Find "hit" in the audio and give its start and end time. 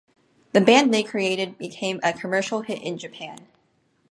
2.63-2.81